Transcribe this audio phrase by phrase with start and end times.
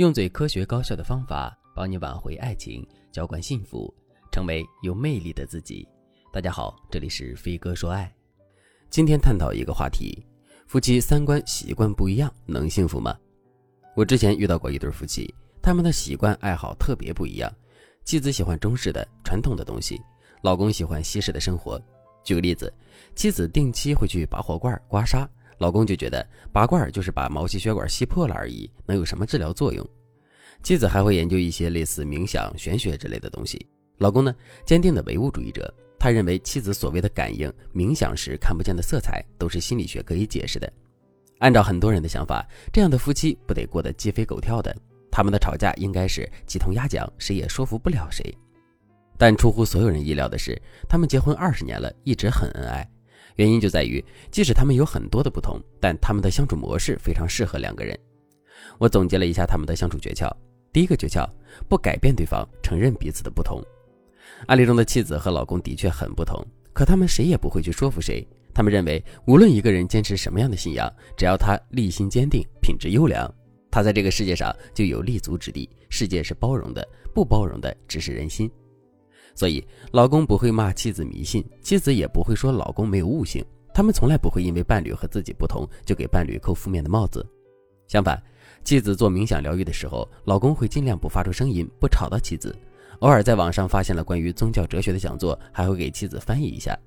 [0.00, 3.94] 用最科学高效的方法帮你挽回爱情，浇灌幸福，
[4.32, 5.86] 成为有魅力的自己。
[6.32, 8.10] 大家好，这里是飞哥说爱。
[8.88, 10.26] 今天探讨一个话题：
[10.66, 13.14] 夫妻三观习惯不一样，能幸福吗？
[13.94, 17.52] 我之前遇到过一对夫妻，他们的习惯爱好特别不一样。
[18.02, 20.00] 妻子喜欢中式的传统的东西，
[20.40, 21.78] 老公喜欢西式的生活。
[22.24, 22.72] 举个例子，
[23.14, 25.28] 妻子定期会去拔火罐刮痧。
[25.60, 29.86] 老公就觉得拔罐就是把毛细血管吸破了而已，能有什么治疗作用？
[30.62, 33.66] 妻子还会研究一些类似冥想、玄学之类的东西。
[33.98, 40.72] 老公呢，坚定的唯物主义者，他认为妻子所谓的感应、冥想时看不见的色彩，都是心理学可以解释的。
[41.40, 44.74] 按照很多人的想法，这样的夫妻不得过得鸡飞狗跳的，
[45.10, 48.34] 他们的吵架应该是鸡同鸭讲，谁也说服不了谁。
[49.18, 50.58] 但出乎所有人意料的是，
[50.88, 52.90] 他们结婚二十年了，一直很恩爱。
[53.36, 57.98] 原因就在于，即使他们有很多的不同，但他们的相处模式非常适合两个人。
[58.78, 60.30] 我总结了一下他们的相处诀窍：
[60.72, 61.28] 第一个诀窍，
[61.68, 63.62] 不改变对方，承认彼此的不同。
[64.46, 68.26] 案例中的妻子和老公的确很不同，可他们谁也不会去说服谁。
[68.52, 73.32] 他们认为，无论一个人坚持什么样的信仰，只要他立心坚定、品质优良，
[73.70, 75.68] 他在这个世界上就有立足之地。
[75.88, 78.50] 世界是包容的，不包容的只是人心。
[79.40, 83.42] 所以，老公不会骂妻子迷信，妻子也不会说老公没有悟性。
[83.72, 87.26] 他们从来不会因为伴侣和自己不同就给伴侣扣负面的帽子。
[87.88, 88.22] 相反，
[88.64, 92.54] 妻子做冥想疗愈的时候，老公会尽量不发出声音，不吵到妻子。
[92.98, 96.78] 偶尔在网上发现了关于宗教哲学的讲座，还会给妻子翻译一下。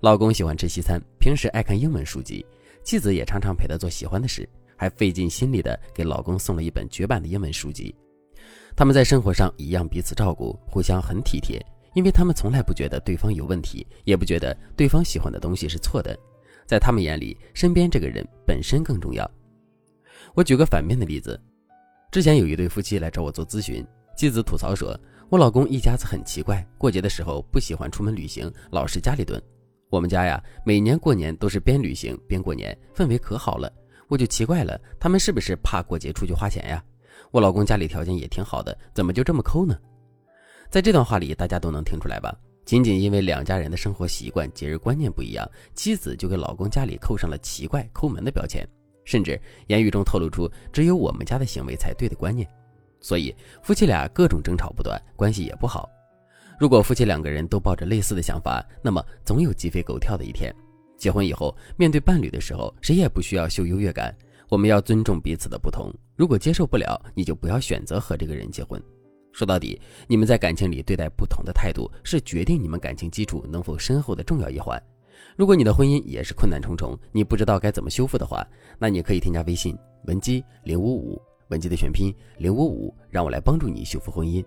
[0.00, 2.44] 老公喜欢吃西餐，平时爱看英文书籍，
[2.82, 4.46] 妻子也常常陪他做喜欢的事，
[4.76, 7.94] 还费尽心力的给老公送了一本绝版的英文书籍。
[8.76, 11.58] 他们在生活上一样彼此照顾，互相很体贴。
[11.94, 16.16] 因为他们从来不觉得对方有问题，也不觉得对方喜欢的东西是错的，
[16.66, 19.28] 在他们眼里，身边这个人本身更重要。
[20.34, 21.40] 我举个反面的例子，
[22.10, 23.86] 之前有一对夫妻来找我做咨询，
[24.16, 24.98] 妻子吐槽说
[25.30, 29.40] ：“我老公一家子很奇怪，过节的时候不喜欢出门旅行，老是家里蹲。
[29.90, 33.72] 我们家呀，每年过年都是边旅行边过年，氛围可好了。
[34.08, 36.82] 我就奇怪了，他们是不是怕过节出去花钱呀？
[37.30, 39.78] 我老公家里条件也挺好的，怎么就这么抠呢？”
[40.70, 42.34] 在这段话里，大家都能听出来吧？
[42.64, 48.66] 仅仅因为两家人的生活习惯、节日观念不一样，妻子就给老公家里扣上了奇怪、抠门的标签，
[49.04, 52.48] 甚至言语中透露出只有我们家的行为才对的观念。
[53.00, 55.88] 所以夫妻俩各种争吵不断，关系也不好。
[56.58, 60.54] 如果夫妻两个人都抱着类似的想法，那么总有鸡飞狗跳的一天。
[60.96, 64.16] 结婚以后，面对伴侣的时候，谁也不需要秀优越感，
[64.48, 65.92] 我们要尊重彼此的不同。
[66.16, 68.82] 如果接受不了，你就不要选择和这个人结婚。
[69.34, 74.80] 说到底，你们在感情里对待不同的态度，是决定你们感情基础能否深厚的重要一环。
[75.36, 78.46] 如果你的婚姻也是困难重重，你不知道该怎么修复的话，
[78.78, 84.42] 那你可以添加微信文姬零五五，文姬的全拼零五五，让我来帮助你修复婚姻。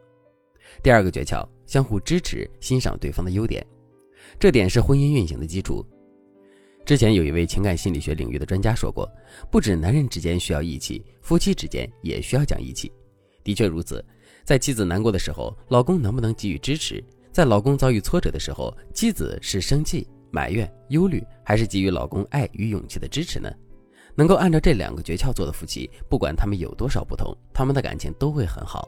[0.82, 3.66] 第二个诀窍，相互支持，欣赏对方的优点，
[4.40, 5.86] 这点是婚姻运行的基础。
[6.86, 9.06] 之前有一位情感心理学领域的专家说过，
[9.52, 12.90] 不止男人之间需要义气，夫妻之间也需要讲义气。
[13.44, 14.02] 的确如此。
[14.48, 17.04] 在妻子难过的时候，老公能不能给予支持？
[17.34, 23.52] 在老公遭遇挫折的时候，妻子是生气、埋怨、忧虑，还是给予老公爱与勇气的支持呢？
[24.16, 28.88] 能够按照这两个诀窍做的夫妻，不管他们有多少不同，他们的感情都会很好。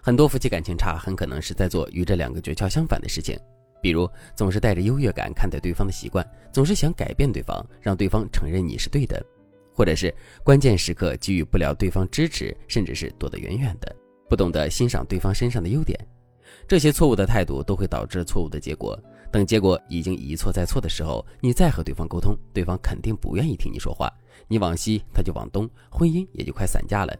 [0.00, 3.36] 很多夫妻感情差，很可能是在做与这两个诀窍相反的事情，
[3.82, 9.20] 比如总是带着优越感看待对方的习惯，总是想改变对方，让对方承认你是对的，
[9.74, 10.14] 或者是
[10.44, 13.96] 关键时刻给予不了对方支持，甚至是躲得远远的。
[14.32, 15.94] 不懂得欣赏对方身上的优点，
[16.66, 18.98] 这些错误的态度都会导致错误的结果。
[19.30, 24.10] 等结果已经一错再错的时候，你再和对方沟通，对方肯定不愿意听你说话。
[24.48, 27.14] 你往西，他就往东，婚姻也就快散架了。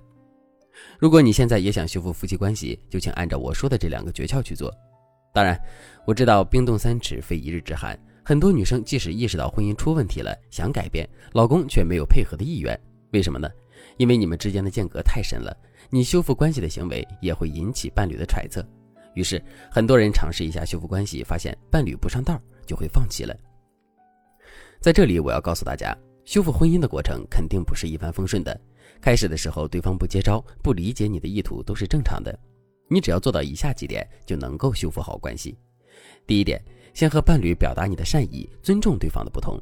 [0.98, 4.74] 如果你现在也想修复夫妻关系，就请按照我说的这两个诀窍去做。
[5.34, 5.54] 当然，
[6.06, 7.94] 我知道冰冻三尺非一日之寒，
[8.24, 12.74] 很多女生即使意识到婚姻出问题了，想改变，老公却没有配合的意愿。
[13.12, 13.50] 为什么呢？
[13.98, 15.54] 因为你们之间的间隔太深了。
[15.94, 18.66] 你修复关系的行为也会引起伴侣的揣测，
[19.12, 19.38] 于是
[19.70, 23.36] 很多人尝试一下修复关系，发现伴侣不上道，就会放弃了。
[24.80, 25.94] 在这里，我要告诉大家，
[26.24, 28.58] 修复婚姻的过程肯定不是一帆风顺的。
[29.02, 32.34] 开始的时候，对方不接招、不理解你的意图都是正常的。
[32.88, 35.58] 你只要做到以下几点，就能够修复好关系。
[36.26, 36.58] 第一点，
[36.94, 39.60] 先和伴侣表达你的善意，尊重对方的不同。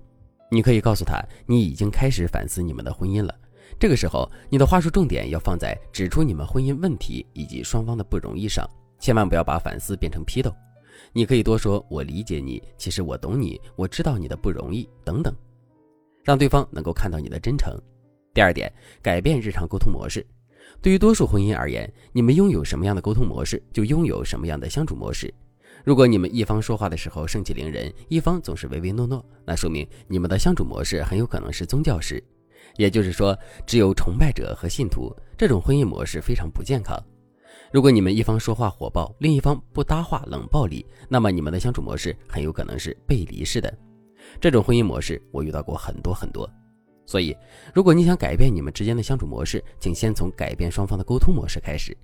[0.48, 3.34] 你可以告诉他，你已经开始反思你们的婚姻了。
[3.78, 8.68] 这个时候，你的话术重点要放在指出你们婚姻问题以及双方的不容易上，
[8.98, 10.54] 千万不要把反思变成批斗。
[11.12, 15.34] 你可以多说“我理解你”，“其实我懂你”，“我知道你的不容易”等等，
[16.22, 17.74] 让对方能够看到你的真诚。
[18.34, 18.70] 第二点，
[19.00, 20.24] 改变日常沟通模式。
[20.82, 25.32] 对于多数婚姻而言，你们拥有什么样的沟通模式，就拥有什么样的相处模式。
[25.84, 32.22] 如果你们一方说话的时候盛气凌人，一方总是唯唯诺诺，那说明你们的相处模式很有可能是宗教式，
[32.76, 33.36] 也就是说，
[33.66, 36.98] 只有崇拜者和信徒，这种婚姻模式非常不健康。
[37.72, 43.72] 如果你们一方说话火爆，另一方不搭话冷暴力，那么你们的相处模式很有可能是背离式的。
[44.40, 46.48] 这种婚姻模式我遇到过很多很多。
[47.06, 47.36] 所以，
[47.74, 51.96] 如果你想改变你们之间的相处模式，请先从改变双方的沟通模式开始。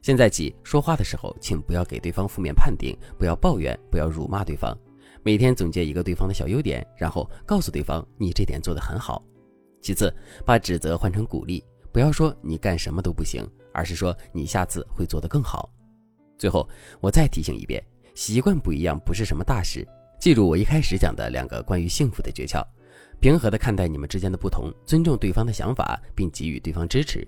[0.00, 4.76] 现在起，说话的时候，请不要给对方负面判定，不要抱怨，不要辱骂对方。
[5.22, 9.22] 每天总结一个对方的小优点，然后告诉对方你这点做得很好。
[9.80, 10.14] 其次，
[10.44, 15.70] 把指责换成鼓励，不要说你干什么都不行，而是说你下次会做得更好。
[16.36, 16.68] 最后，
[17.00, 17.82] 我再提醒一遍，
[18.14, 19.86] 习惯不一样不是什么大事。
[20.20, 22.64] 记住我一开始讲的两个关于幸福的诀窍。
[23.20, 27.26] 平和地看待你们之间的不同，尊重对方的想法，并给予对方支持。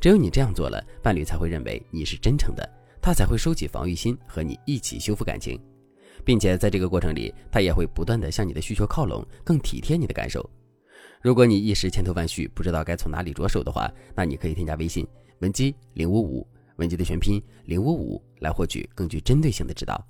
[0.00, 2.68] 只有你这样做了，伴侣才会认为你是真诚的，
[3.00, 5.60] 他才会收起防御心，和你一起修复感情，
[6.24, 10.48] 并且在这个过程里，他也会不断地向你的需求靠拢，更体贴你的感受。
[11.22, 15.06] 如果你一时千头万绪，不知道该从哪里着手的话，那你可以添加微信
[15.38, 16.46] 文姬零五五，
[16.76, 20.04] 文姬的全拼零五五，来获取更具针对性的指导。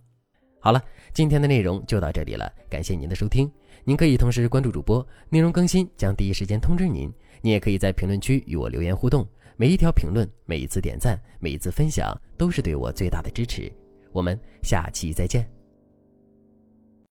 [0.59, 0.83] 好了，
[1.13, 3.51] 今天的内容就到这里了，感谢您的收听。
[3.85, 7.13] 您可以同时关注主播，内容更新将第一时间通知您。
[7.43, 13.71] 您也可以在评论区与我留言互动，每一条评论、每一次点赞、每一次分享，都是对我最大的支持。
[14.13, 15.62] 我们下期再见。